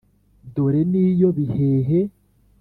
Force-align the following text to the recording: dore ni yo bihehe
dore 0.53 0.81
ni 0.91 1.03
yo 1.21 1.29
bihehe 1.35 1.99